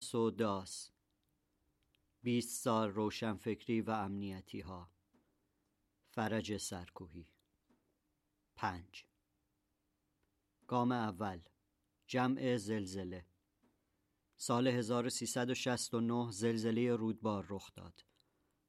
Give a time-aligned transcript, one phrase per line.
[0.00, 0.90] سوداس
[2.22, 4.90] بیست سال روشنفکری و امنیتی ها
[6.10, 7.26] فرج سرکوهی.
[8.56, 9.04] پنج.
[10.66, 11.40] گام اول.
[12.06, 13.26] جمع زلزله.
[14.36, 18.04] سال 1369 زلزله رودبار رخ داد.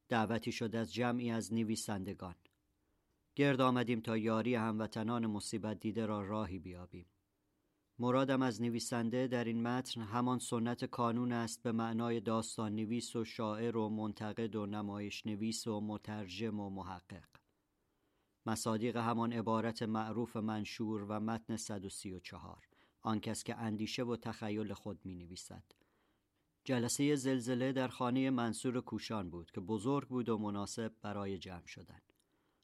[0.08, 2.34] دعوتی شد از جمعی از نویسندگان.
[3.34, 7.06] گرد آمدیم تا یاری هموطنان مصیبت دیده را راهی بیابیم.
[8.00, 13.24] مرادم از نویسنده در این متن همان سنت کانون است به معنای داستان نویس و
[13.24, 17.28] شاعر و منتقد و نمایش نویس و مترجم و محقق.
[18.46, 22.68] مصادیق همان عبارت معروف منشور و متن 134
[23.02, 25.64] آن کس که اندیشه و تخیل خود می نویسد
[26.64, 32.00] جلسه زلزله در خانه منصور کوشان بود که بزرگ بود و مناسب برای جمع شدن.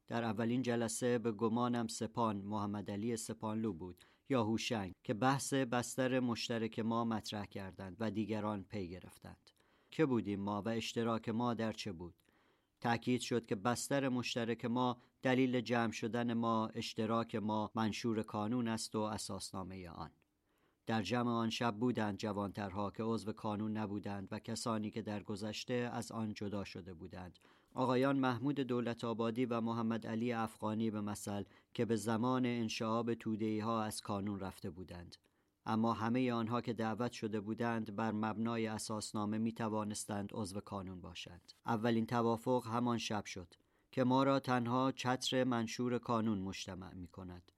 [0.07, 6.21] در اولین جلسه به گمانم سپان محمد علی سپانلو بود یا هوشنگ که بحث بستر
[6.21, 9.51] مشترک ما مطرح کردند و دیگران پی گرفتند.
[9.91, 12.15] که بودیم ما و اشتراک ما در چه بود؟
[12.81, 18.95] تأکید شد که بستر مشترک ما دلیل جمع شدن ما اشتراک ما منشور کانون است
[18.95, 20.11] و اساسنامه آن.
[20.87, 25.91] در جمع آن شب بودند جوانترها که عضو کانون نبودند و کسانی که در گذشته
[25.93, 27.39] از آن جدا شده بودند.
[27.75, 31.43] آقایان محمود دولت آبادی و محمد علی افغانی به مثل
[31.75, 35.17] که به زمان انشعاب تودهی ها از کانون رفته بودند.
[35.67, 41.53] اما همه آنها که دعوت شده بودند بر مبنای اساسنامه می توانستند عضو کانون باشند.
[41.67, 43.55] اولین توافق همان شب شد
[43.93, 47.53] که ما را تنها چتر منشور کانون مجتمع می کند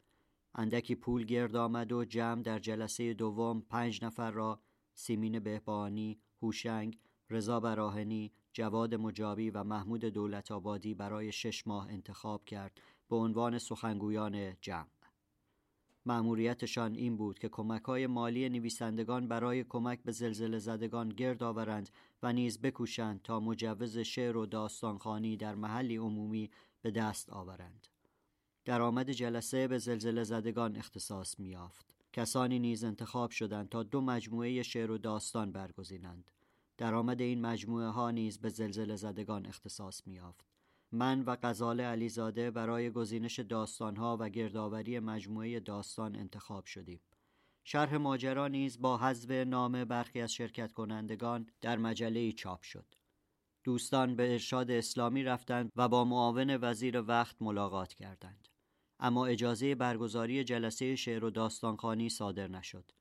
[0.54, 4.60] اندکی پول گرد آمد و جمع در جلسه دوم پنج نفر را
[4.94, 6.98] سیمین بهبانی، هوشنگ،
[7.30, 13.58] رضا براهنی، جواد مجابی و محمود دولت آبادی برای شش ماه انتخاب کرد به عنوان
[13.58, 14.86] سخنگویان جمع.
[16.06, 21.90] مأموریتشان این بود که کمک های مالی نویسندگان برای کمک به زلزله زدگان گرد آورند
[22.22, 26.50] و نیز بکوشند تا مجوز شعر و داستانخانی در محلی عمومی
[26.82, 27.86] به دست آورند.
[28.64, 31.94] درآمد جلسه به زلزله زدگان اختصاص میافت.
[32.12, 36.30] کسانی نیز انتخاب شدند تا دو مجموعه شعر و داستان برگزینند.
[36.78, 40.46] درآمد این مجموعه ها نیز به زلزله زدگان اختصاص میافت.
[40.92, 47.00] من و غزال علیزاده برای گزینش داستانها و گردآوری مجموعه داستان انتخاب شدیم.
[47.64, 52.94] شرح ماجرا نیز با حذف نام برخی از شرکت کنندگان در مجله چاپ شد.
[53.64, 58.48] دوستان به ارشاد اسلامی رفتند و با معاون وزیر وقت ملاقات کردند.
[59.00, 62.92] اما اجازه برگزاری جلسه شعر و داستانخانی صادر نشد.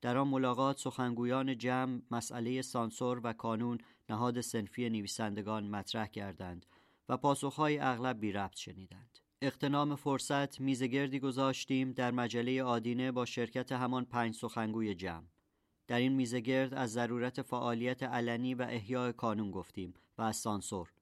[0.00, 3.78] در آن ملاقات سخنگویان جمع مسئله سانسور و کانون
[4.08, 6.66] نهاد سنفی نویسندگان مطرح کردند
[7.08, 9.18] و پاسخهای اغلب بی ربط شنیدند.
[9.42, 15.26] اقتنام فرصت میزگردی گذاشتیم در مجله آدینه با شرکت همان پنج سخنگوی جمع.
[15.86, 20.92] در این میزگرد از ضرورت فعالیت علنی و احیای کانون گفتیم و از سانسور.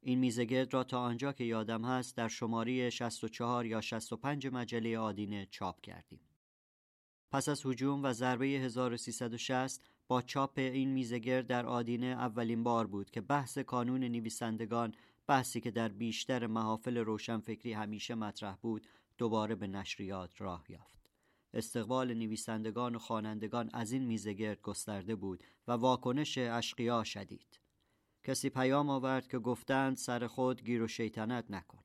[0.00, 5.48] این میزگرد را تا آنجا که یادم هست در شماره 64 یا 65 مجله آدینه
[5.50, 6.20] چاپ کردیم.
[7.30, 13.10] پس از هجوم و ضربه 1360 با چاپ این میزگرد در آدینه اولین بار بود
[13.10, 14.94] که بحث کانون نویسندگان
[15.26, 18.86] بحثی که در بیشتر محافل روشنفکری همیشه مطرح بود
[19.18, 21.10] دوباره به نشریات راه یافت.
[21.54, 27.60] استقبال نویسندگان و خوانندگان از این میزگرد گسترده بود و واکنش اشقیا شدید.
[28.24, 31.84] کسی پیام آورد که گفتند سر خود گیر و شیطنت نکن.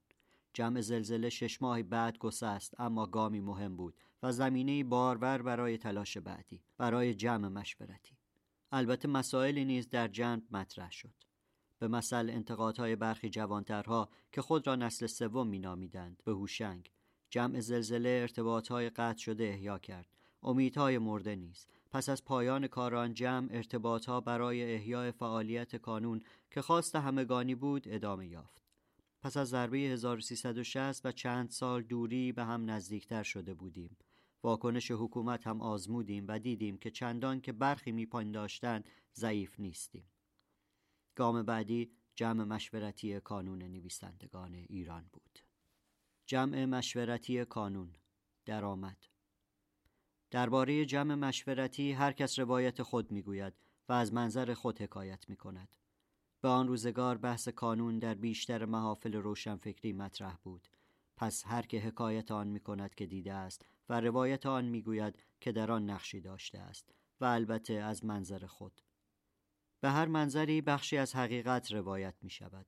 [0.54, 6.18] جمع زلزله شش ماه بعد گسست اما گامی مهم بود و زمینه بارور برای تلاش
[6.18, 8.18] بعدی برای جمع مشورتی.
[8.72, 11.14] البته مسائلی نیز در جمع مطرح شد.
[11.80, 16.92] به مثل انتقادهای برخی جوانترها که خود را نسل سوم مینامیدند به هوشنگ
[17.30, 20.08] جمع زلزله ارتباطهای قطع شده احیا کرد.
[20.44, 26.22] امیدهای مرده نیست پس از پایان کاران جمع ارتباطها برای احیای فعالیت کانون
[26.52, 28.62] که خواست همگانی بود ادامه یافت.
[29.22, 33.98] پس از ضربه 1360 و چند سال دوری به هم نزدیکتر شده بودیم.
[34.44, 40.06] واکنش حکومت هم آزمودیم و دیدیم که چندان که برخی میپنداشتند ضعیف نیستیم.
[41.16, 45.40] گام بعدی جمع مشورتی کانون نویسندگان ایران بود.
[46.26, 47.94] جمع مشورتی کانون
[48.46, 48.98] درآمد.
[50.32, 53.54] درباره جمع مشورتی هر کس روایت خود می‌گوید
[53.90, 55.70] و از منظر خود حکایت می کند.
[56.42, 60.68] به آن روزگار بحث کانون در بیشتر محافل روشنفکری مطرح بود.
[61.16, 65.24] پس هر که حکایت آن می کند که دیده است و روایت آن می گوید
[65.42, 68.82] که در آن نقشی داشته است و البته از منظر خود.
[69.82, 72.66] به هر منظری بخشی از حقیقت روایت می شود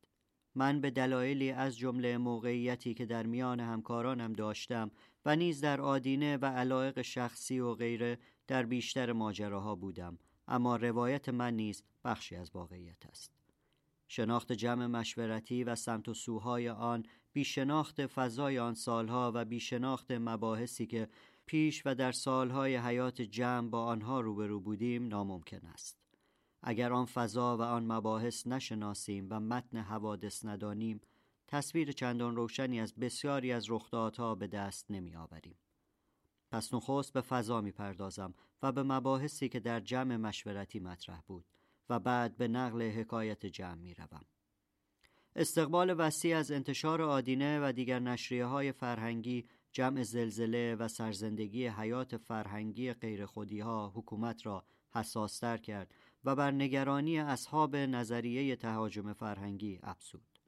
[0.55, 4.91] من به دلایلی از جمله موقعیتی که در میان همکارانم داشتم
[5.25, 10.17] و نیز در آدینه و علایق شخصی و غیره در بیشتر ماجراها بودم
[10.47, 13.31] اما روایت من نیز بخشی از واقعیت است.
[14.07, 19.59] شناخت جمع مشورتی و سمت و سوهای آن بی شناخت فضای آن سالها و بی
[19.59, 21.09] شناخت مباحثی که
[21.45, 25.97] پیش و در سالهای حیات جمع با آنها روبرو بودیم ناممکن است
[26.63, 31.01] اگر آن فضا و آن مباحث نشناسیم و متن حوادث ندانیم
[31.47, 35.57] تصویر چندان روشنی از بسیاری از رخدادها به دست نمی آوریم.
[36.51, 41.45] پس نخست به فضا می پردازم و به مباحثی که در جمع مشورتی مطرح بود
[41.89, 44.25] و بعد به نقل حکایت جمع می روم.
[45.35, 52.17] استقبال وسیع از انتشار آدینه و دیگر نشریه های فرهنگی جمع زلزله و سرزندگی حیات
[52.17, 54.65] فرهنگی غیرخودی ها حکومت را
[54.95, 55.93] حساستر کرد
[56.23, 60.39] و بر نگرانی اصحاب نظریه تهاجم فرهنگی افزود.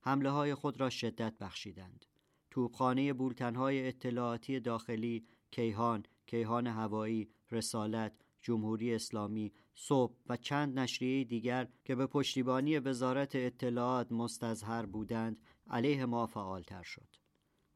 [0.00, 2.04] حمله های خود را شدت بخشیدند.
[2.50, 8.12] توپخانه بولتنهای اطلاعاتی داخلی، کیهان، کیهان هوایی، رسالت،
[8.42, 16.06] جمهوری اسلامی، صبح و چند نشریه دیگر که به پشتیبانی وزارت اطلاعات مستظهر بودند علیه
[16.06, 17.08] ما فعالتر شد.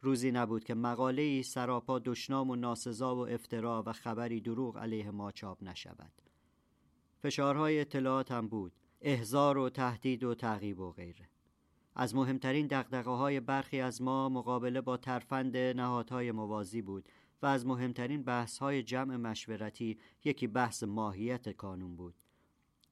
[0.01, 5.11] روزی نبود که مقاله ای سراپا دشنام و ناسزا و افترا و خبری دروغ علیه
[5.11, 6.13] ما چاپ نشود.
[7.19, 11.29] فشارهای اطلاعات هم بود، احزار و تهدید و تعقیب و غیره.
[11.97, 17.09] از مهمترین دقدقه های برخی از ما مقابله با ترفند نهادهای موازی بود
[17.43, 22.15] و از مهمترین بحث های جمع مشورتی یکی بحث ماهیت کانون بود.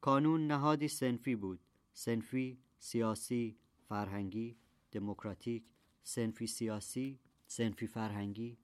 [0.00, 1.60] کانون نهادی سنفی بود.
[1.92, 3.56] سنفی، سیاسی،
[3.88, 4.56] فرهنگی،
[4.92, 5.64] دموکراتیک،
[6.02, 8.58] سنفی سیاسی، سنفی فرهنگی.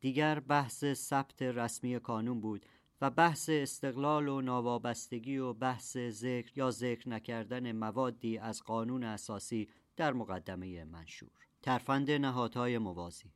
[0.00, 2.66] دیگر بحث ثبت رسمی کانون بود
[3.00, 9.68] و بحث استقلال و ناوابستگی و بحث ذکر یا ذکر نکردن موادی از قانون اساسی
[9.96, 11.30] در مقدمه منشور
[11.62, 13.32] ترفند نهادهای موازی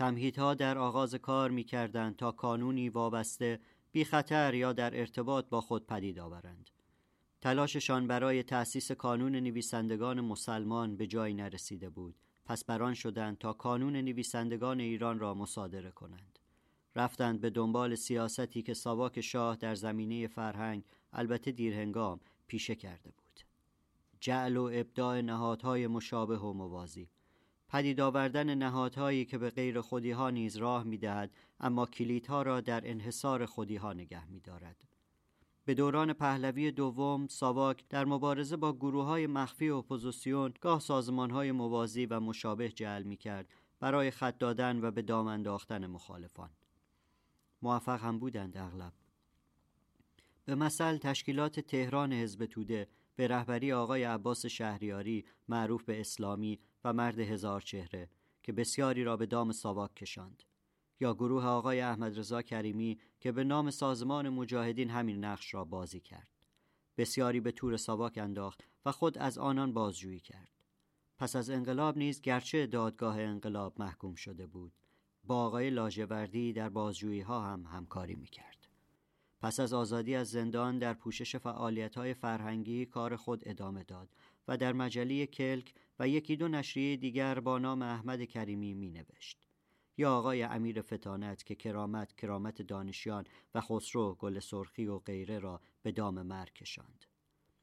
[0.00, 3.60] تمهیدها در آغاز کار می کردند تا کانونی وابسته
[3.92, 6.70] بی خطر یا در ارتباط با خود پدید آورند.
[7.40, 12.14] تلاششان برای تأسیس کانون نویسندگان مسلمان به جایی نرسیده بود.
[12.44, 16.38] پس بران شدند تا کانون نویسندگان ایران را مصادره کنند.
[16.96, 23.40] رفتند به دنبال سیاستی که ساواک شاه در زمینه فرهنگ البته دیرهنگام پیشه کرده بود.
[24.20, 27.08] جعل و ابداع نهادهای مشابه و موازی.
[27.70, 31.30] پدید آوردن نهادهایی که به غیر خودیها نیز راه می‌دهد
[31.60, 34.76] اما کلیدها را در انحصار خودیها نگه میدارد.
[35.64, 41.52] به دوران پهلوی دوم ساواک در مبارزه با گروه های مخفی اپوزیسیون گاه سازمان های
[41.52, 43.48] موازی و مشابه جعل می کرد
[43.80, 46.50] برای خط دادن و به دام انداختن مخالفان.
[47.62, 48.92] موفق هم بودند اغلب.
[50.44, 56.92] به مثل تشکیلات تهران حزب توده به رهبری آقای عباس شهریاری معروف به اسلامی و
[56.92, 58.08] مرد هزار چهره
[58.42, 60.42] که بسیاری را به دام ساواک کشاند.
[61.00, 66.00] یا گروه آقای احمد رضا کریمی که به نام سازمان مجاهدین همین نقش را بازی
[66.00, 66.28] کرد.
[66.96, 70.50] بسیاری به تور ساواک انداخت و خود از آنان بازجویی کرد.
[71.18, 74.72] پس از انقلاب نیز گرچه دادگاه انقلاب محکوم شده بود
[75.24, 78.68] با آقای لاجوردی در بازجویی ها هم همکاری می‌کرد.
[79.40, 84.08] پس از آزادی از زندان در پوشش فعالیت های فرهنگی کار خود ادامه داد
[84.50, 89.46] و در مجله کلک و یکی دو نشریه دیگر با نام احمد کریمی می نوشت.
[89.96, 93.24] یا آقای امیر فتانت که کرامت کرامت دانشیان
[93.54, 97.04] و خسرو گل سرخی و غیره را به دام مرگ کشاند.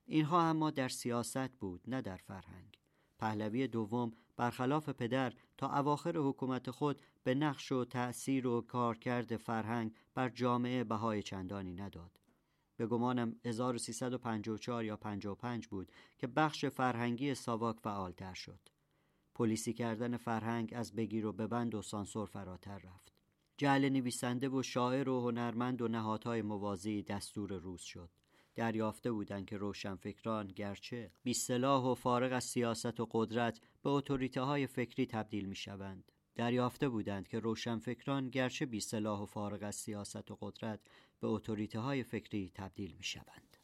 [0.05, 2.77] اینها اما در سیاست بود نه در فرهنگ.
[3.19, 9.95] پهلوی دوم برخلاف پدر تا اواخر حکومت خود به نقش و تأثیر و کارکرد فرهنگ
[10.13, 12.19] بر جامعه بهای چندانی نداد.
[12.77, 18.59] به گمانم 1354 یا 55 بود که بخش فرهنگی ساواک فعالتر شد.
[19.35, 23.13] پلیسی کردن فرهنگ از بگیر و ببند و سانسور فراتر رفت.
[23.57, 28.09] جعل نویسنده و شاعر و هنرمند و نهادهای موازی دستور روز شد.
[28.55, 34.67] دریافته بودند که روشنفکران گرچه بی و فارغ از سیاست و قدرت به اتوریته های
[34.67, 36.11] فکری تبدیل می شوند.
[36.35, 40.79] دریافته بودند که روشنفکران گرچه بی و فارغ از سیاست و قدرت
[41.19, 43.57] به اتوریته های فکری تبدیل می شوند.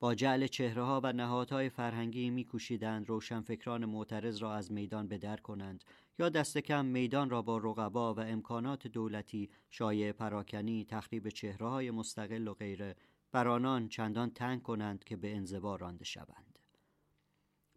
[0.00, 5.84] با جعل چهره ها و نهادهای فرهنگی میکوشیدند روشنفکران معترض را از میدان بدر کنند
[6.18, 11.90] یا دست کم میدان را با رقبا و امکانات دولتی شایع پراکنی تخریب چهره های
[11.90, 12.96] مستقل و غیره
[13.32, 16.58] بر آنان چندان تنگ کنند که به انزوا رانده شوند.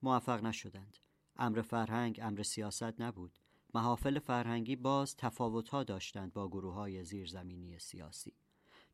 [0.04, 0.98] موفق نشدند.
[1.36, 3.40] امر فرهنگ امر سیاست نبود.
[3.74, 8.34] محافل فرهنگی باز تفاوتها داشتند با گروه های زیرزمینی سیاسی.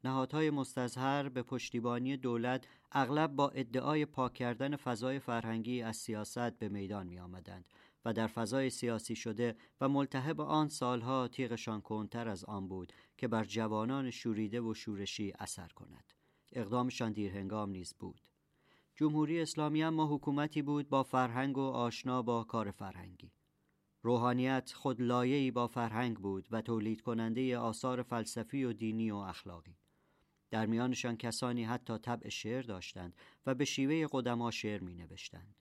[0.03, 6.69] نهادهای مستظهر به پشتیبانی دولت اغلب با ادعای پاک کردن فضای فرهنگی از سیاست به
[6.69, 7.65] میدان می آمدند
[8.05, 13.27] و در فضای سیاسی شده و ملتهب آن سالها تیغشان کنتر از آن بود که
[13.27, 16.13] بر جوانان شوریده و شورشی اثر کند.
[16.51, 18.21] اقدامشان دیرهنگام نیز بود.
[18.95, 23.31] جمهوری اسلامی اما حکومتی بود با فرهنگ و آشنا با کار فرهنگی.
[24.01, 29.77] روحانیت خود لایه‌ای با فرهنگ بود و تولید کننده آثار فلسفی و دینی و اخلاقی.
[30.53, 35.55] در میانشان کسانی حتی طبع شعر داشتند و به شیوه قدما شعر می نوشتند.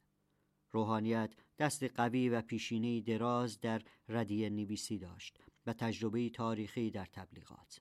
[0.71, 7.81] روحانیت دست قوی و پیشینه دراز در ردیه نویسی داشت و تجربه تاریخی در تبلیغات.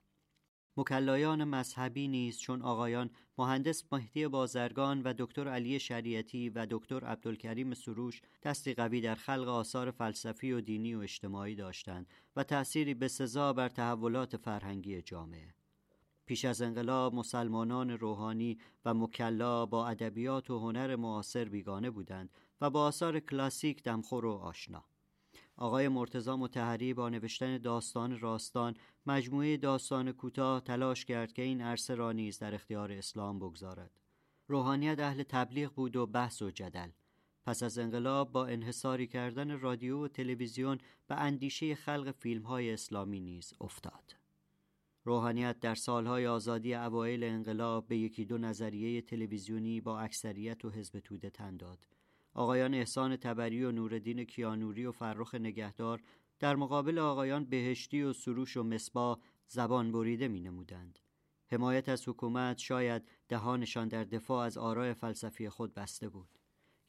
[0.77, 7.73] مکلایان مذهبی نیز چون آقایان مهندس مهدی بازرگان و دکتر علی شریعتی و دکتر عبدالکریم
[7.73, 13.07] سروش دستی قوی در خلق آثار فلسفی و دینی و اجتماعی داشتند و تأثیری به
[13.07, 15.53] سزا بر تحولات فرهنگی جامعه
[16.25, 22.29] پیش از انقلاب مسلمانان روحانی و مکلا با ادبیات و هنر معاصر بیگانه بودند
[22.61, 24.83] و با آثار کلاسیک دمخور و آشنا.
[25.55, 28.75] آقای مرتزا متحری با نوشتن داستان راستان
[29.05, 33.99] مجموعه داستان کوتاه تلاش کرد که این عرصه را نیز در اختیار اسلام بگذارد.
[34.47, 36.89] روحانیت اهل تبلیغ بود و بحث و جدل.
[37.45, 43.19] پس از انقلاب با انحصاری کردن رادیو و تلویزیون به اندیشه خلق فیلم های اسلامی
[43.19, 44.20] نیز افتاد.
[45.03, 50.99] روحانیت در سالهای آزادی اوایل انقلاب به یکی دو نظریه تلویزیونی با اکثریت و حزب
[50.99, 51.87] توده تن داد
[52.33, 56.01] آقایان احسان تبری و نوردین کیانوری و فرخ نگهدار
[56.39, 60.99] در مقابل آقایان بهشتی و سروش و مصبا زبان بریده می نمودند.
[61.47, 66.40] حمایت از حکومت شاید دهانشان در دفاع از آرای فلسفی خود بسته بود.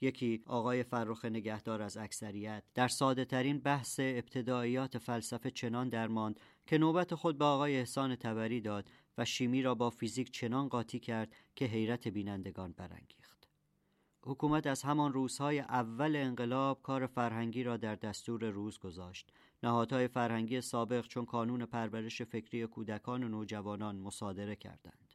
[0.02, 6.78] یکی آقای فرخ نگهدار از اکثریت در ساده ترین بحث ابتداییات فلسفه چنان درماند که
[6.78, 11.32] نوبت خود به آقای احسان تبری داد و شیمی را با فیزیک چنان قاطی کرد
[11.56, 13.48] که حیرت بینندگان برانگیخت.
[14.22, 19.32] حکومت از همان روزهای اول انقلاب کار فرهنگی را در دستور روز گذاشت.
[19.62, 25.14] نهادهای فرهنگی سابق چون کانون پرورش فکری کودکان و نوجوانان مصادره کردند.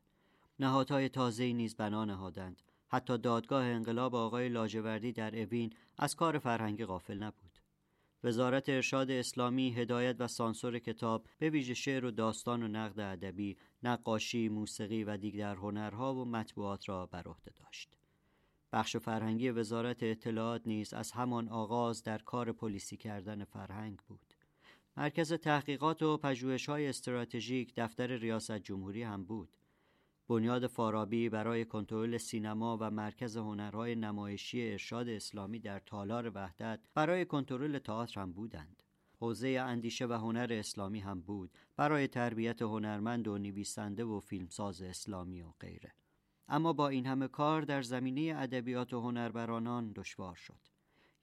[0.59, 2.61] نهادهای تازه نیز بنا نهادند.
[2.87, 7.59] حتی دادگاه انقلاب آقای لاجوردی در اوین از کار فرهنگی غافل نبود.
[8.23, 13.57] وزارت ارشاد اسلامی هدایت و سانسور کتاب به ویژه شعر و داستان و نقد ادبی،
[13.83, 17.89] نقاشی، موسیقی و دیگر هنرها و مطبوعات را بر عهده داشت.
[18.73, 24.33] بخش فرهنگی وزارت اطلاعات نیز از همان آغاز در کار پلیسی کردن فرهنگ بود.
[24.97, 29.56] مرکز تحقیقات و پژوهش‌های استراتژیک دفتر ریاست جمهوری هم بود.
[30.29, 37.25] بنیاد فارابی برای کنترل سینما و مرکز هنرهای نمایشی ارشاد اسلامی در تالار وحدت برای
[37.25, 38.83] کنترل تئاتر هم بودند.
[39.19, 45.41] حوزه اندیشه و هنر اسلامی هم بود برای تربیت هنرمند و نویسنده و فیلمساز اسلامی
[45.41, 45.93] و غیره.
[46.47, 50.76] اما با این همه کار در زمینه ادبیات و هنربرانان دشوار شد.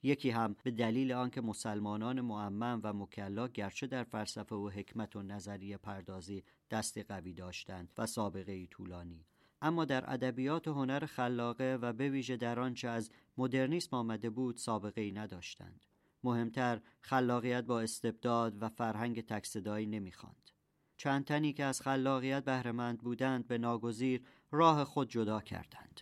[0.07, 5.23] یکی هم به دلیل آنکه مسلمانان معمم و مکلا گرچه در فلسفه و حکمت و
[5.23, 9.27] نظریه پردازی دست قوی داشتند و سابقه ای طولانی
[9.63, 14.57] اما در ادبیات و هنر خلاقه و به ویژه در آنچه از مدرنیسم آمده بود
[14.57, 15.87] سابقه ای نداشتند.
[16.25, 20.51] مهمتر خلاقیت با استبداد و فرهنگ تکصدایی نمی‌خواند.
[20.97, 26.01] چند تنی که از خلاقیت بهرهمند بودند به ناگزیر راه خود جدا کردند.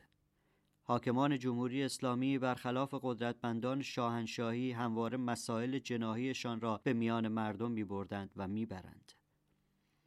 [0.84, 8.30] حاکمان جمهوری اسلامی برخلاف قدرتمندان شاهنشاهی همواره مسائل جناهیشان را به میان مردم می بردند
[8.36, 9.12] و می برند.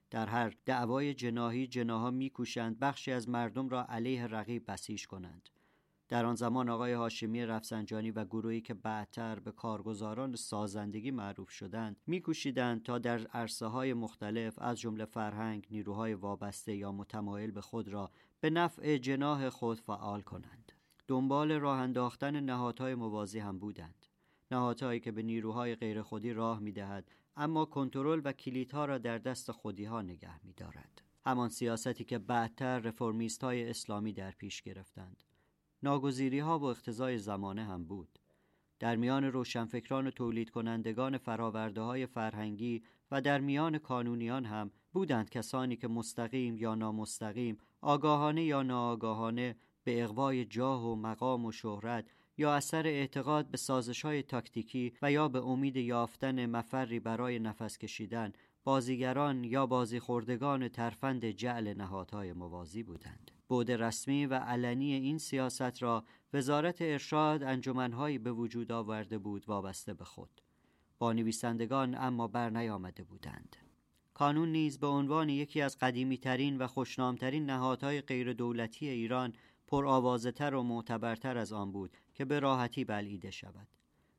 [0.09, 5.49] در هر دعوای جناهی جناها میکوشند بخشی از مردم را علیه رقیب بسیج کنند
[6.09, 11.97] در آن زمان آقای هاشمی رفسنجانی و گروهی که بعدتر به کارگزاران سازندگی معروف شدند
[12.07, 17.87] میکوشیدند تا در عرصه های مختلف از جمله فرهنگ نیروهای وابسته یا متمایل به خود
[17.87, 20.71] را به نفع جناه خود فعال کنند.
[21.07, 24.05] دنبال راه انداختن نهادهای موازی هم بودند.
[24.51, 29.51] نهادهایی که به نیروهای غیر خودی راه می‌دهد اما کنترل و کلیدها را در دست
[29.51, 31.01] خودی ها نگه میدارد.
[31.25, 35.23] همان سیاستی که بعدتر رفرمیست های اسلامی در پیش گرفتند.
[35.83, 38.19] ناگزیری ها و اختزای زمانه هم بود.
[38.79, 45.29] در میان روشنفکران و تولید کنندگان فراورده های فرهنگی و در میان کانونیان هم بودند
[45.29, 52.05] کسانی که مستقیم یا نامستقیم آگاهانه یا ناآگاهانه به اقوای جاه و مقام و شهرت
[52.37, 57.77] یا اثر اعتقاد به سازش های تاکتیکی و یا به امید یافتن مفری برای نفس
[57.77, 63.31] کشیدن بازیگران یا بازیخوردگان ترفند جعل نهادهای موازی بودند.
[63.47, 69.93] بود رسمی و علنی این سیاست را وزارت ارشاد انجمنهایی به وجود آورده بود وابسته
[69.93, 70.41] به خود.
[70.99, 73.55] با نویسندگان اما بر نیامده بودند.
[74.15, 79.33] کانون نیز به عنوان یکی از قدیمی ترین و خوشنامترین نهادهای غیر دولتی ایران
[79.67, 83.67] پرآوازتر و معتبرتر از آن بود که به راحتی بلعیده شود.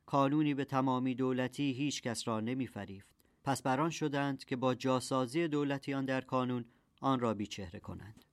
[0.06, 3.08] کانونی به تمامی دولتی هیچ کس را نمی فریفت.
[3.44, 6.64] پس بران شدند که با جاسازی دولتیان در کانون
[7.00, 8.24] آن را بیچهره کنند.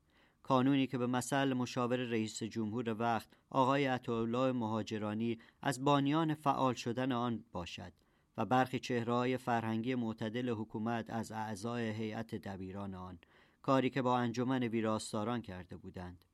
[0.43, 7.11] کانونی که به مثل مشاور رئیس جمهور وقت آقای عطاالله مهاجرانی از بانیان فعال شدن
[7.11, 7.93] آن باشد.
[8.37, 13.19] و برخی چهرههای فرهنگی معتدل حکومت از اعضای هیئت دبیران آن
[13.61, 16.25] کاری که با انجمن ویراستاران کرده بودند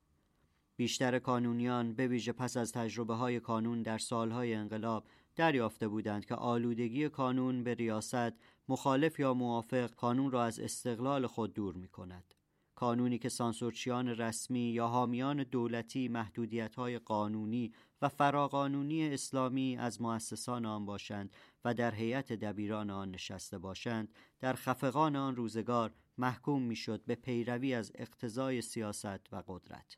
[0.76, 6.36] بیشتر کانونیان به ویژه پس از تجربه های کانون در سالهای انقلاب دریافته بودند که
[6.36, 8.34] آلودگی کانون به ریاست
[8.70, 12.36] مخالف یا موافق کانون را از استقلال خود دور می کند.
[12.80, 20.66] کانونی که سانسورچیان رسمی یا حامیان دولتی محدودیت های قانونی و فراقانونی اسلامی از مؤسسان
[20.66, 27.04] آن باشند و در هیئت دبیران آن نشسته باشند در خفقان آن روزگار محکوم می‌شد
[27.06, 29.98] به پیروی از اقتضای سیاست و قدرت.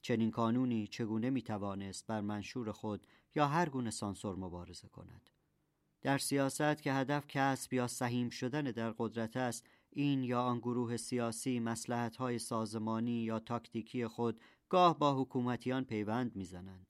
[0.00, 5.30] چنین کانونی چگونه می توانست بر منشور خود یا هر گونه سانسور مبارزه کند؟
[6.00, 10.96] در سیاست که هدف کسب یا سهیم شدن در قدرت است این یا آن گروه
[10.96, 16.86] سیاسی مسلحت های سازمانی یا تاکتیکی خود گاه با حکومتیان پیوند می‌زنند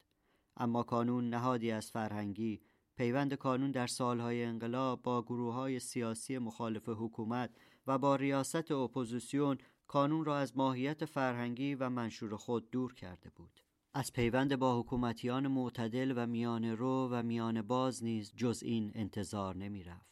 [0.56, 2.60] اما کانون نهادی از فرهنگی
[2.96, 7.50] پیوند کانون در سالهای انقلاب با گروه های سیاسی مخالف حکومت
[7.86, 13.60] و با ریاست اپوزیسیون کانون را از ماهیت فرهنگی و منشور خود دور کرده بود
[13.94, 19.56] از پیوند با حکومتیان معتدل و میانه رو و میانه باز نیز جز این انتظار
[19.56, 20.11] نمی رفت.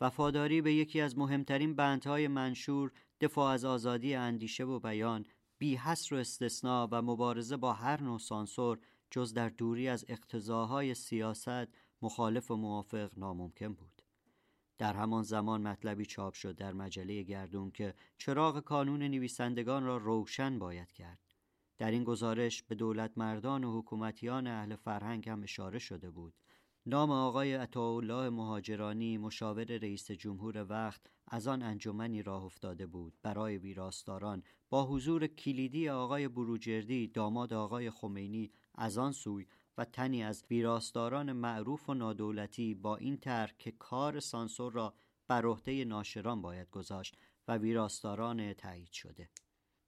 [0.00, 5.26] وفاداری به یکی از مهمترین بندهای منشور دفاع از آزادی اندیشه و بیان
[5.58, 8.78] بی حسر و استثناء و مبارزه با هر نوع سانسور
[9.10, 11.68] جز در دوری از اقتضاهای سیاست
[12.02, 14.02] مخالف و موافق ناممکن بود.
[14.78, 20.58] در همان زمان مطلبی چاپ شد در مجله گردون که چراغ کانون نویسندگان را روشن
[20.58, 21.18] باید کرد.
[21.78, 26.34] در این گزارش به دولت مردان و حکومتیان اهل فرهنگ هم اشاره شده بود.
[26.86, 33.14] نام آقای عطاالله مهاجرانی مشاور رئیس جمهور وقت از آن انجمنی راه افتاده بود.
[33.22, 39.46] برای ویراستاران با حضور کلیدی آقای بروجردی داماد آقای خمینی از آن سوی
[39.78, 44.94] و تنی از ویراستاران معروف و نادولتی با این ترک که کار سانسور را
[45.28, 47.16] بر عهده ناشران باید گذاشت
[47.48, 49.30] و ویراستاران تایید شده.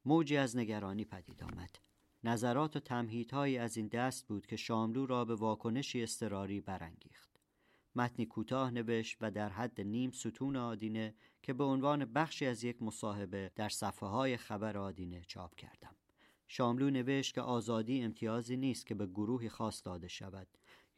[0.04, 1.91] موجی از نگرانی پدید آمد.
[2.24, 7.30] نظرات و تمهیدهایی از این دست بود که شاملو را به واکنشی استراری برانگیخت.
[7.94, 12.82] متنی کوتاه نوشت و در حد نیم ستون آدینه که به عنوان بخشی از یک
[12.82, 15.94] مصاحبه در صفحه های خبر آدینه چاپ کردم.
[16.48, 20.46] شاملو نوشت که آزادی امتیازی نیست که به گروهی خاص داده شود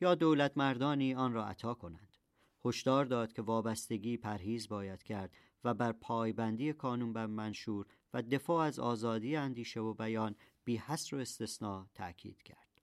[0.01, 2.19] یا دولت مردانی آن را عطا کنند.
[2.65, 5.33] هشدار داد که وابستگی پرهیز باید کرد
[5.65, 10.35] و بر پایبندی کانون بر منشور و دفاع از آزادی اندیشه و بیان
[10.65, 12.81] بی حصر و استثناء تأکید کرد.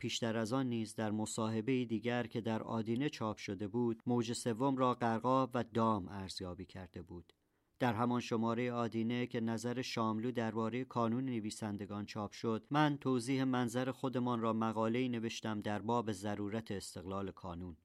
[0.00, 4.76] پیشتر از آن نیز در مصاحبه دیگر که در آدینه چاپ شده بود موج سوم
[4.76, 7.32] را قرقاب و دام ارزیابی کرده بود
[7.78, 13.90] در همان شماره آدینه که نظر شاملو درباره کانون نویسندگان چاپ شد من توضیح منظر
[13.90, 17.76] خودمان را مقاله‌ای نوشتم در باب ضرورت استقلال کانون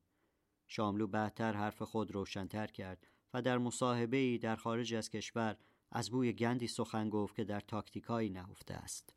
[0.68, 5.58] شاملو بعدتر حرف خود روشنتر کرد و در مصاحبه در خارج از کشور
[5.96, 9.14] از بوی گندی سخن گفت که در تاکتیکایی نهفته است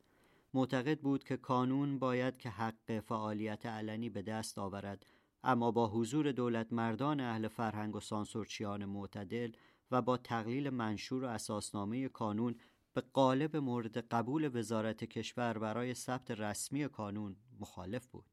[0.53, 5.05] معتقد بود که کانون باید که حق فعالیت علنی به دست آورد
[5.43, 9.51] اما با حضور دولت مردان اهل فرهنگ و سانسورچیان معتدل
[9.91, 12.55] و با تقلیل منشور و اساسنامه کانون
[12.93, 18.25] به قالب مورد قبول وزارت کشور برای ثبت رسمی کانون مخالف بود.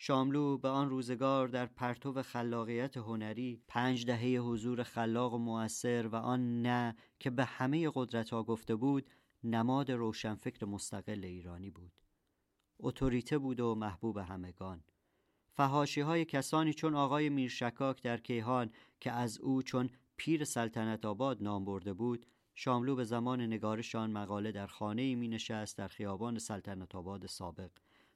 [0.00, 6.16] شاملو به آن روزگار در پرتو خلاقیت هنری پنج دهه حضور خلاق و موثر و
[6.16, 9.10] آن نه که به همه قدرت ها گفته بود
[9.44, 11.92] نماد روشنفکر مستقل ایرانی بود.
[12.80, 14.84] اتوریته بود و محبوب همگان.
[15.50, 21.42] فهاشی های کسانی چون آقای میرشکاک در کیهان که از او چون پیر سلطنت آباد
[21.42, 25.88] نام برده بود شاملو به زمان نگارش آن مقاله در خانه ای می نشست در
[25.88, 27.70] خیابان سلطنت آباد سابق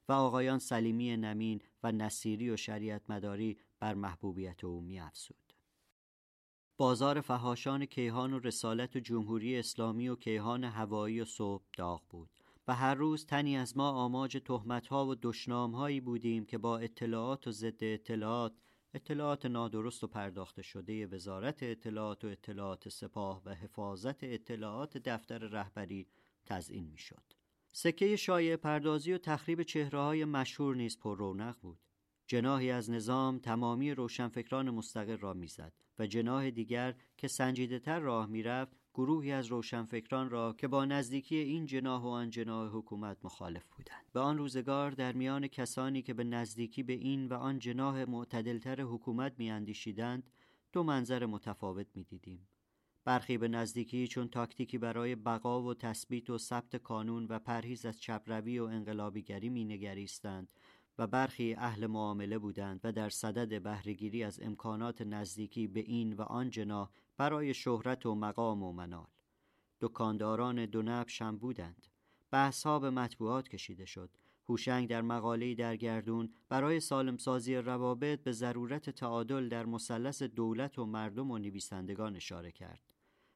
[0.09, 5.53] و آقایان سلیمی نمین و نصیری و شریعت مداری بر محبوبیت او می افسود.
[6.77, 12.31] بازار فهاشان کیهان و رسالت و جمهوری اسلامی و کیهان هوایی و صبح داغ بود
[12.69, 17.51] و هر روز تنی از ما آماج تهمتها و دشنامهایی بودیم که با اطلاعات و
[17.51, 18.53] ضد اطلاعات
[18.95, 26.07] اطلاعات نادرست و پرداخته شده وزارت اطلاعات و اطلاعات سپاه و حفاظت اطلاعات دفتر رهبری
[26.47, 27.42] تزئین می‌شد.
[27.73, 31.79] سکه شایع پردازی و تخریب چهره های مشهور نیز پر رونق بود.
[32.27, 38.27] جناهی از نظام تمامی روشنفکران مستقل را می‌زد و جناح دیگر که سنجیده تر راه
[38.27, 43.69] می‌رفت گروهی از روشنفکران را که با نزدیکی این جناح و آن جناح حکومت مخالف
[43.77, 48.05] بودند به آن روزگار در میان کسانی که به نزدیکی به این و آن جناح
[48.05, 50.31] معتدلتر حکومت میاندیشیدند
[50.73, 52.49] دو منظر متفاوت می‌دیدیم
[53.05, 58.01] برخی به نزدیکی چون تاکتیکی برای بقا و تثبیت و ثبت کانون و پرهیز از
[58.01, 60.49] چپروی و انقلابیگری مینگریستند
[60.99, 66.23] و برخی اهل معامله بودند و در صدد بهرهگیری از امکانات نزدیکی به این و
[66.23, 69.07] آن جناح برای شهرت و مقام و منال.
[69.81, 71.87] دکانداران دو نبش هم بودند.
[72.65, 74.11] ها به مطبوعات کشیده شد.
[74.49, 80.87] هوشنگ در مقاله‌ای در گردون برای سالمسازی روابط به ضرورت تعادل در مثلث دولت و
[80.87, 82.81] مردم و نویسندگان اشاره کرد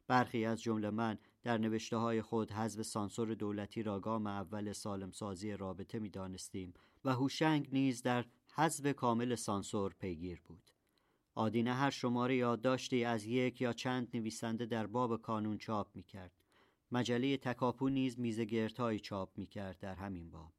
[0.09, 5.53] برخی از جمله من در نوشته های خود حذف سانسور دولتی را گام اول سالمسازی
[5.53, 10.71] رابطه می دانستیم و هوشنگ نیز در حذف کامل سانسور پیگیر بود
[11.39, 16.33] آدینه هر شماره یادداشتی از یک یا چند نویسنده در باب کانون چاپ می کرد.
[16.93, 20.56] مجله تکاپو نیز میزگردهایی چاپ می کرد در همین باب.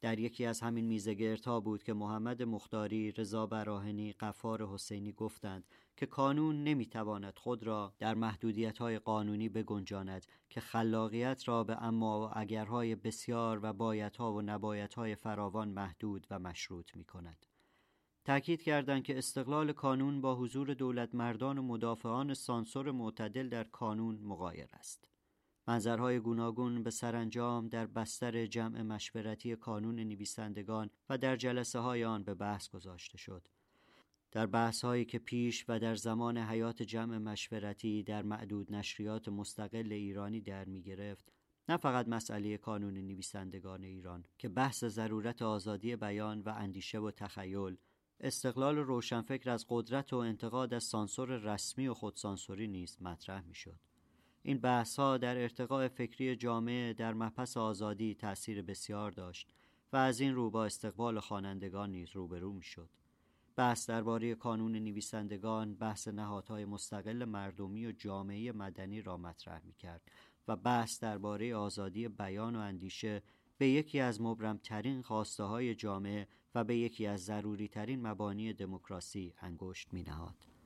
[0.00, 5.64] در یکی از همین میزگردها بود که محمد مختاری، رضا براهنی، قفار حسینی گفتند
[5.96, 12.26] که کانون نمی‌تواند خود را در محدودیت های قانونی بگنجاند که خلاقیت را به اما
[12.26, 17.46] و اگرهای بسیار و بایدها و نبایدهای فراوان محدود و مشروط می کند.
[18.24, 24.18] تأکید کردند که استقلال کانون با حضور دولت مردان و مدافعان سانسور معتدل در کانون
[24.18, 25.08] مقایر است.
[25.68, 32.24] منظرهای گوناگون به سرانجام در بستر جمع مشورتی کانون نویسندگان و در جلسه های آن
[32.24, 33.48] به بحث گذاشته شد.
[34.32, 39.92] در بحث هایی که پیش و در زمان حیات جمع مشورتی در معدود نشریات مستقل
[39.92, 41.32] ایرانی در می گرفت
[41.68, 47.76] نه فقط مسئله کانون نویسندگان ایران که بحث ضرورت آزادی بیان و اندیشه و تخیل
[48.20, 53.87] استقلال روشنفکر از قدرت و انتقاد از سانسور رسمی و خودسانسوری نیز مطرح می شد.
[54.48, 59.52] این بحث ها در ارتقاء فکری جامعه در مپس آزادی تأثیر بسیار داشت
[59.92, 62.88] و از این رو با استقبال خوانندگان نیز روبرو می شد.
[63.56, 70.02] بحث درباره کانون نویسندگان بحث نهادهای مستقل مردمی و جامعه مدنی را مطرح می کرد
[70.48, 73.22] و بحث درباره آزادی بیان و اندیشه
[73.58, 79.34] به یکی از مبرمترین خواسته های جامعه و به یکی از ضروری ترین مبانی دموکراسی
[79.40, 80.57] انگشت می نهاد.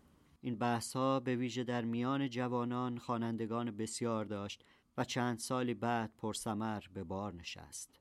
[0.45, 4.65] این بحث ها به ویژه در میان جوانان خوانندگان بسیار داشت
[4.97, 8.01] و چند سالی بعد پرسمر به بار نشست.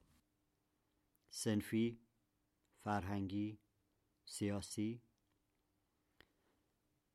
[1.29, 1.99] سنفی،
[2.83, 3.59] فرهنگی،
[4.25, 5.01] سیاسی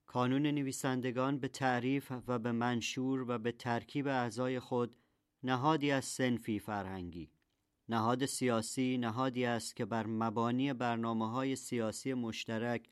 [0.07, 4.97] کانون نویسندگان به تعریف و به منشور و به ترکیب اعضای خود
[5.43, 7.31] نهادی از سنفی فرهنگی
[7.89, 12.89] نهاد سیاسی نهادی است که بر مبانی برنامه های سیاسی مشترک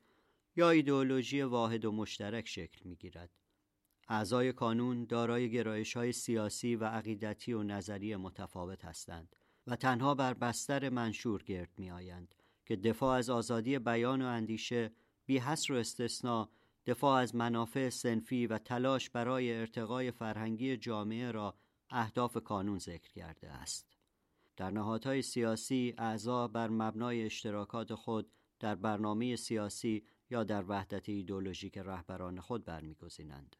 [0.55, 3.29] یا ایدئولوژی واحد و مشترک شکل می گیرد.
[4.07, 9.35] اعضای کانون دارای گرایش های سیاسی و عقیدتی و نظری متفاوت هستند
[9.67, 14.91] و تنها بر بستر منشور گرد می آیند که دفاع از آزادی بیان و اندیشه
[15.25, 16.49] بی حصر و استثناء
[16.85, 21.55] دفاع از منافع سنفی و تلاش برای ارتقای فرهنگی جامعه را
[21.89, 23.97] اهداف کانون ذکر کرده است.
[24.57, 31.77] در نهادهای سیاسی اعضا بر مبنای اشتراکات خود در برنامه سیاسی یا در وحدت ایدولوژیک
[31.77, 33.55] رهبران خود برمیگزینند.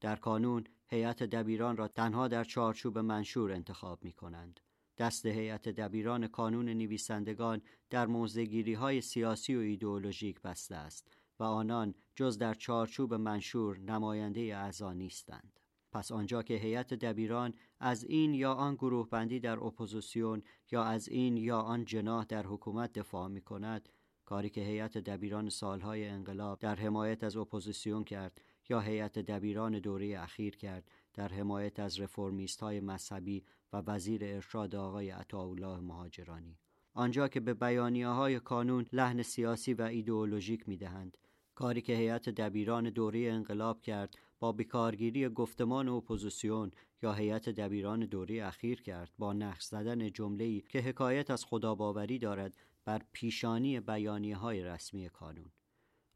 [0.00, 4.60] در کانون هیئت دبیران را تنها در چارچوب منشور انتخاب می کنند.
[4.98, 11.94] دست هیئت دبیران کانون نویسندگان در موزگیری های سیاسی و ایدئولوژیک بسته است و آنان
[12.14, 15.60] جز در چارچوب منشور نماینده اعضا نیستند.
[15.92, 21.08] پس آنجا که هیئت دبیران از این یا آن گروه بندی در اپوزیسیون یا از
[21.08, 23.88] این یا آن جناح در حکومت دفاع می کند
[24.24, 30.20] کاری که هیئت دبیران سالهای انقلاب در حمایت از اپوزیسیون کرد یا هیئت دبیران دوره
[30.20, 36.58] اخیر کرد در حمایت از رفرمیست های مذهبی و وزیر ارشاد آقای عطاالله مهاجرانی
[36.94, 41.18] آنجا که به بیانیه های کانون لحن سیاسی و ایدئولوژیک می دهند.
[41.54, 48.46] کاری که هیئت دبیران دوره انقلاب کرد با بیکارگیری گفتمان اپوزیسیون یا هیئت دبیران دوره
[48.46, 54.64] اخیر کرد با نقش زدن جمله‌ای که حکایت از خداباوری دارد بر پیشانی بیانیه های
[54.64, 55.52] رسمی کانون.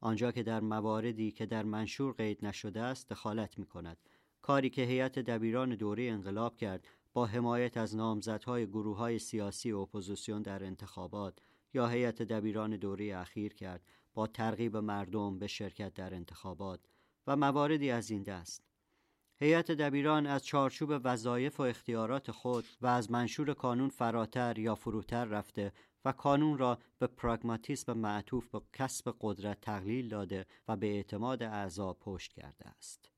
[0.00, 3.98] آنجا که در مواردی که در منشور قید نشده است دخالت می کند
[4.42, 10.42] کاری که هیئت دبیران دوره انقلاب کرد با حمایت از نامزدهای گروه های سیاسی اپوزیسیون
[10.42, 11.38] در انتخابات
[11.74, 16.80] یا هیئت دبیران دوره اخیر کرد با ترغیب مردم به شرکت در انتخابات
[17.26, 18.62] و مواردی از این دست.
[19.40, 25.24] هیئت دبیران از چارچوب وظایف و اختیارات خود و از منشور کانون فراتر یا فروتر
[25.24, 25.72] رفته
[26.04, 31.92] و کانون را به پراگماتیسم معطوف به کسب قدرت تقلیل داده و به اعتماد اعضا
[31.92, 33.10] پشت کرده است.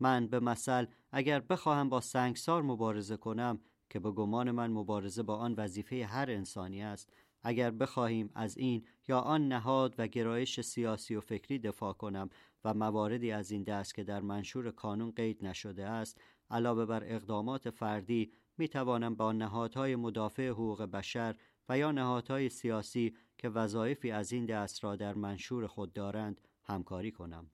[0.00, 5.36] من به مثل اگر بخواهم با سنگسار مبارزه کنم که به گمان من مبارزه با
[5.36, 11.16] آن وظیفه هر انسانی است اگر بخواهیم از این یا آن نهاد و گرایش سیاسی
[11.16, 12.30] و فکری دفاع کنم
[12.64, 16.20] و مواردی از این دست که در منشور کانون قید نشده است
[16.50, 21.36] علاوه بر اقدامات فردی می توانم با نهادهای مدافع حقوق بشر
[21.68, 27.10] و یا نهادهای سیاسی که وظایفی از این دست را در منشور خود دارند همکاری
[27.10, 27.50] کنم.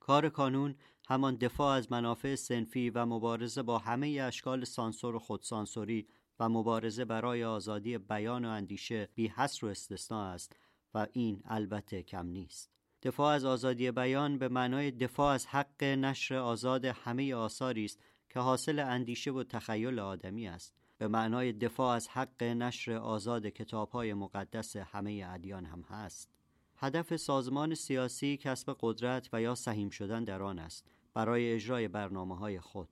[0.00, 0.74] کار کانون
[1.08, 7.04] همان دفاع از منافع سنفی و مبارزه با همه اشکال سانسور و خودسانسوری و مبارزه
[7.04, 10.56] برای آزادی بیان و اندیشه بی حصر و استثناء است
[10.94, 12.70] و این البته کم نیست.
[13.02, 18.40] دفاع از آزادی بیان به معنای دفاع از حق نشر آزاد همه آثاری است که
[18.40, 24.76] حاصل اندیشه و تخیل آدمی است به معنای دفاع از حق نشر آزاد کتابهای مقدس
[24.76, 26.30] همه ادیان هم هست.
[26.76, 32.36] هدف سازمان سیاسی کسب قدرت و یا سهیم شدن در آن است برای اجرای برنامه
[32.36, 32.88] های خود.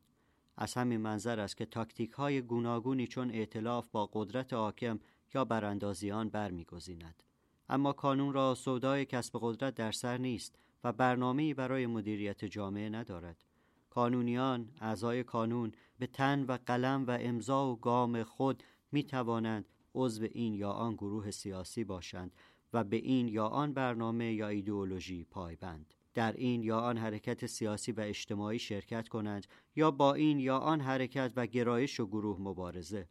[0.56, 5.00] از همین منظر است که تاکتیک های گوناگونی چون اعتلاف با قدرت حاکم
[5.34, 7.22] یا براندازی آن برمیگزیند.
[7.68, 13.44] اما کانون را سودای کسب قدرت در سر نیست و برنامه‌ای برای مدیریت جامعه ندارد.
[13.90, 20.26] کانونیان اعضای کانون به تن و قلم و امضا و گام خود می توانند عضو
[20.32, 22.32] این یا آن گروه سیاسی باشند
[22.72, 25.94] و به این یا آن برنامه یا ایدئولوژی پایبند.
[26.14, 29.46] در این یا آن حرکت سیاسی و اجتماعی شرکت کنند
[29.76, 33.08] یا با این یا آن حرکت و گرایش و گروه مبارزه.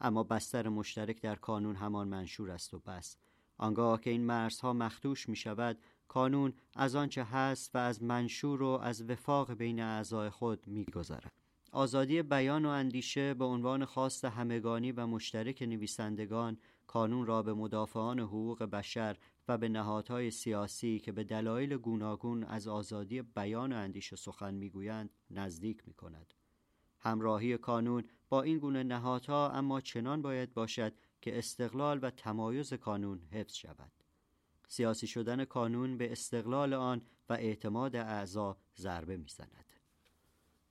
[0.00, 3.16] اما بستر مشترک در کانون همان منشور است و بس.
[3.58, 5.78] آنگاه که این مرزها مختوش می شود
[6.14, 11.32] کانون از آنچه هست و از منشور و از وفاق بین اعضای خود میگذرد
[11.72, 18.20] آزادی بیان و اندیشه به عنوان خواست همگانی و مشترک نویسندگان کانون را به مدافعان
[18.20, 19.16] حقوق بشر
[19.48, 25.10] و به نهادهای سیاسی که به دلایل گوناگون از آزادی بیان و اندیشه سخن می‌گویند
[25.30, 26.34] نزدیک می کند.
[27.00, 33.20] همراهی کانون با این گونه نهادها اما چنان باید باشد که استقلال و تمایز کانون
[33.30, 34.03] حفظ شود.
[34.68, 39.72] سیاسی شدن کانون به استقلال آن و اعتماد اعضا ضربه می‌زند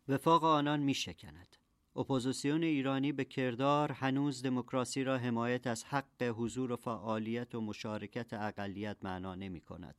[0.08, 1.58] وفاق آنان می شکند.
[1.96, 8.34] اپوزیسیون ایرانی به کردار هنوز دموکراسی را حمایت از حق حضور و فعالیت و مشارکت
[8.34, 9.96] اقلیت معنا نمی کند.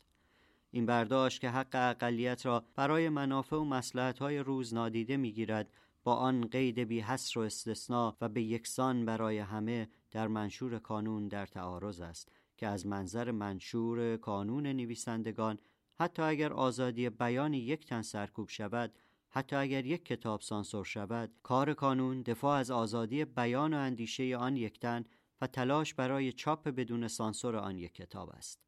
[0.71, 5.73] این برداشت که حق اقلیت را برای منافع و های روز نادیده می‌گیرد
[6.05, 11.29] با آن قید بی حصر و استثناء و به یکسان برای همه در منشور کانون
[11.29, 15.59] در تعارض است که از منظر منشور کانون نویسندگان
[15.95, 18.93] حتی اگر آزادی بیان یک تن سرکوب شود
[19.29, 24.57] حتی اگر یک کتاب سانسور شود کار کانون دفاع از آزادی بیان و اندیشه آن
[24.57, 25.05] یک تن
[25.41, 28.61] و تلاش برای چاپ بدون سانسور آن یک کتاب است.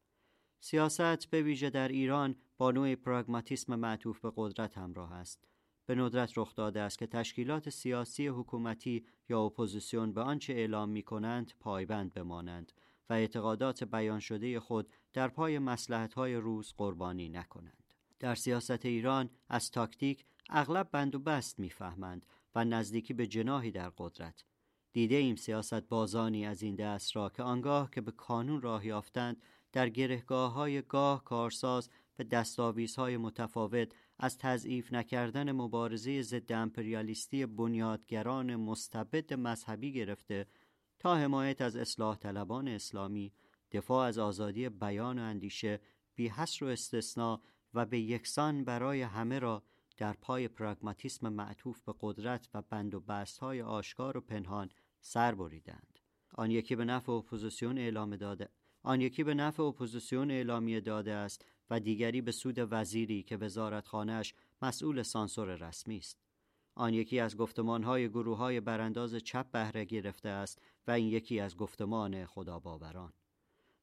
[0.59, 5.47] سیاست به ویژه در ایران با نوع پراگماتیسم معطوف به قدرت همراه است.
[5.85, 11.03] به ندرت رخ داده است که تشکیلات سیاسی حکومتی یا اپوزیسیون به آنچه اعلام می
[11.03, 12.71] کنند پایبند بمانند.
[13.09, 15.55] و اعتقادات بیان شده خود در پای
[16.15, 17.93] های روز قربانی نکنند.
[18.19, 23.91] در سیاست ایران از تاکتیک اغلب بند و بست می‌فهمند و نزدیکی به جناهی در
[23.97, 24.43] قدرت
[24.93, 29.41] دیده ایم سیاست بازانی از این دست را که آنگاه که به کانون راه یافتند
[29.71, 38.55] در گرهگاه های گاه کارساز به دستاویزهای متفاوت از تضعیف نکردن مبارزه ضد امپریالیستی بنیادگران
[38.55, 40.47] مستبد مذهبی گرفته
[40.99, 43.33] تا حمایت از اصلاح طلبان اسلامی
[43.71, 45.79] دفاع از آزادی بیان و اندیشه
[46.15, 47.41] بی حصر و استثناء
[47.73, 49.63] و به یکسان برای همه را
[49.97, 54.69] در پای پراگماتیسم معطوف به قدرت و بند و بست های آشکار و پنهان
[55.01, 55.99] سر بریدند.
[56.33, 58.49] آن یکی به نفع اپوزیسیون اعلام داده
[58.83, 64.33] آن یکی به نفع اپوزیسیون اعلامیه داده است و دیگری به سود وزیری که وزارتخانه‌اش
[64.61, 66.26] مسئول سانسور رسمی است.
[66.77, 71.57] آن یکی از گفتمانهای گروه های برانداز چپ بهره گرفته است و این یکی از
[71.57, 73.13] گفتمان خداباوران.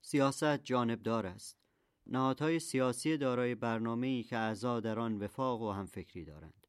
[0.02, 1.59] سیاست جانبدار است.
[2.07, 3.57] نهادهای سیاسی دارای
[4.02, 6.66] ای که اعضا در آن وفاق و همفکری دارند.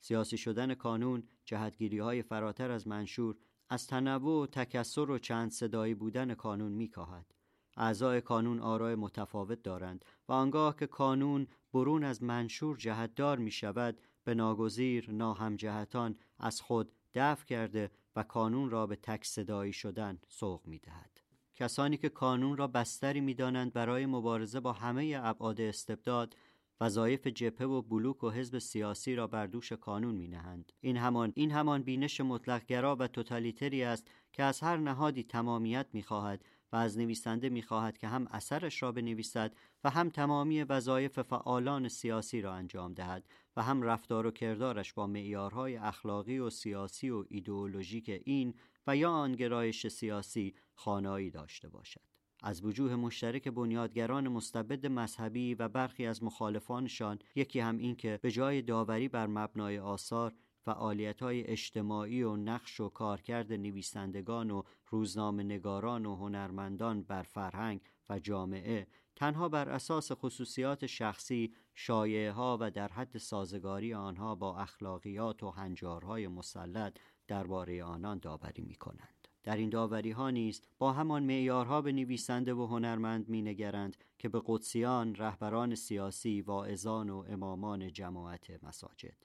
[0.00, 3.36] سیاسی شدن کانون جهتگیری های فراتر از منشور
[3.68, 7.34] از تنوع و تکسر و چند صدایی بودن کانون میکاهد.
[7.76, 14.00] اعضای کانون آرای متفاوت دارند و آنگاه که کانون برون از منشور جهتدار می شود
[14.28, 20.66] به ناگزیر ناهمجهتان از خود دفع کرده و کانون را به تک صدایی شدن سوق
[20.66, 21.20] می دهد.
[21.54, 26.36] کسانی که کانون را بستری می دانند برای مبارزه با همه ابعاد استبداد
[26.80, 30.72] وظایف جبهه و بلوک و حزب سیاسی را بر دوش کانون می نهند.
[30.80, 36.02] این همان این همان بینش مطلقگرا و توتالیتری است که از هر نهادی تمامیت می
[36.02, 41.22] خواهد و از نویسنده می خواهد که هم اثرش را بنویسد و هم تمامی وظایف
[41.22, 43.24] فعالان سیاسی را انجام دهد
[43.58, 48.54] و هم رفتار و کردارش با معیارهای اخلاقی و سیاسی و ایدئولوژیک این
[48.86, 52.00] و یا آن گرایش سیاسی خانایی داشته باشد.
[52.42, 58.30] از وجوه مشترک بنیادگران مستبد مذهبی و برخی از مخالفانشان یکی هم این که به
[58.30, 65.42] جای داوری بر مبنای آثار فعالیت های اجتماعی و نقش و کارکرد نویسندگان و روزنامه
[65.42, 68.86] نگاران و هنرمندان بر فرهنگ و جامعه
[69.18, 75.50] تنها بر اساس خصوصیات شخصی شایعه ها و در حد سازگاری آنها با اخلاقیات و
[75.50, 79.28] هنجارهای مسلط درباره آنان داوری می کنند.
[79.42, 84.28] در این داوری ها نیز با همان معیارها به نویسنده و هنرمند می نگرند که
[84.28, 89.16] به قدسیان، رهبران سیاسی، واعظان و امامان جماعت مساجد.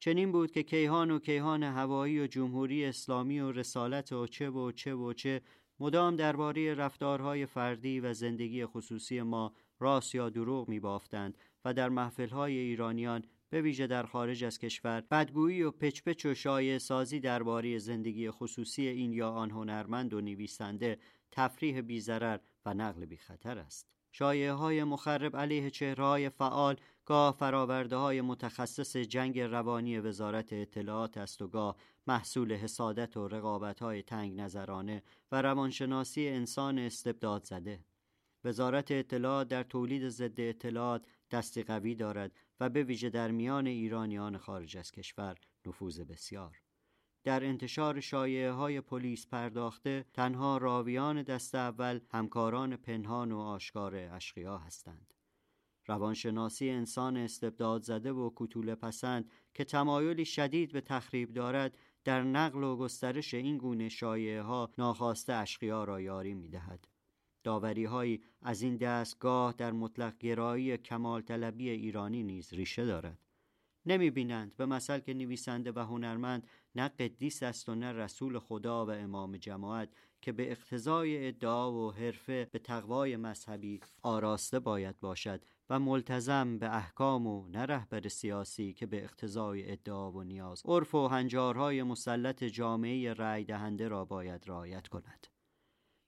[0.00, 4.72] چنین بود که کیهان و کیهان هوایی و جمهوری اسلامی و رسالت و چه و
[4.72, 5.42] چه و چه
[5.80, 11.88] مدام درباره رفتارهای فردی و زندگی خصوصی ما راست یا دروغ می بافتند و در
[11.88, 17.78] محفلهای ایرانیان به ویژه در خارج از کشور بدگویی و پچپچ و شایع سازی درباره
[17.78, 20.98] زندگی خصوصی این یا آن هنرمند و نویسنده
[21.32, 23.98] تفریح بیزرر و نقل بی خطر است.
[24.12, 31.42] شایعه های مخرب علیه چهره فعال گاه فراورده های متخصص جنگ روانی وزارت اطلاعات است
[31.42, 31.76] و گاه
[32.08, 37.84] محصول حسادت و رقابت های تنگ نظرانه و روانشناسی انسان استبداد زده.
[38.44, 44.38] وزارت اطلاعات در تولید ضد اطلاعات دستی قوی دارد و به ویژه در میان ایرانیان
[44.38, 46.62] خارج از کشور نفوذ بسیار.
[47.24, 54.58] در انتشار شایعه های پلیس پرداخته تنها راویان دست اول همکاران پنهان و آشکار اشقیا
[54.58, 55.14] هستند.
[55.88, 62.64] روانشناسی انسان استبداد زده و کتول پسند که تمایلی شدید به تخریب دارد در نقل
[62.64, 66.88] و گسترش این گونه شایعه ها ناخواسته اشقیا را یاری می دهد.
[67.44, 73.18] داوری هایی از این دستگاه در مطلق گرایی کمال طلبی ایرانی نیز ریشه دارد.
[73.86, 78.86] نمی بینند به مثل که نویسنده و هنرمند نه قدیس است و نه رسول خدا
[78.86, 79.88] و امام جماعت
[80.22, 86.76] که به اقتضای ادعا و حرفه به تقوای مذهبی آراسته باید باشد و ملتزم به
[86.76, 92.44] احکام و نه رهبر سیاسی که به اقتضای ادعا و نیاز عرف و هنجارهای مسلط
[92.44, 95.26] جامعه رأی دهنده را باید رعایت کند.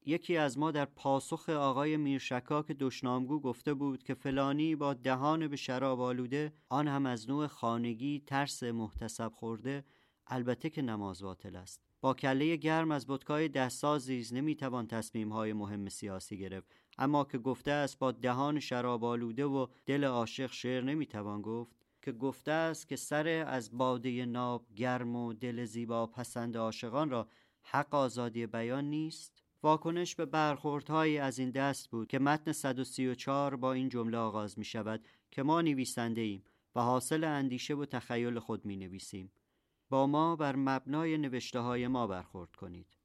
[0.06, 5.56] یکی از ما در پاسخ آقای میرشکاک دشنامگو گفته بود که فلانی با دهان به
[5.56, 9.84] شراب آلوده آن هم از نوع خانگی ترس محتسب خورده
[10.26, 11.80] البته که نماز باطل است.
[12.00, 16.74] با کله گرم از بتکای دستسازیز نمی‌توان تصمیم های مهم سیاسی گرفت.
[17.00, 22.12] اما که گفته است با دهان شراب آلوده و دل عاشق شعر نمی‌توان گفت که
[22.12, 27.28] گفته است که سر از باده ناب گرم و دل زیبا پسند عاشقان را
[27.62, 29.42] حق آزادی بیان نیست.
[29.62, 34.64] واکنش به برخوردهایی از این دست بود که متن 134 با این جمله آغاز می
[34.64, 39.32] شود که ما نویسنده ایم و حاصل اندیشه و تخیل خود می نویسیم
[39.90, 42.99] با ما بر مبنای نوشته های ما برخورد کنید.